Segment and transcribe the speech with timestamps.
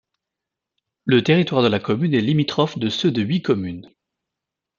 [1.05, 3.87] Le territoire de la commune est limitrophe de ceux de huit communes.